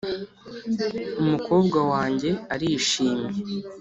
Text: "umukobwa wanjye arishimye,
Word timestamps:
"umukobwa 1.21 1.79
wanjye 1.91 2.29
arishimye, 2.53 3.29